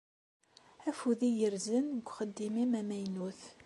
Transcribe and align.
Afud 0.89 1.19
igerrzen 1.29 1.85
deg 1.93 2.07
uxeddim-im 2.11 2.71
amaynut. 2.79 3.41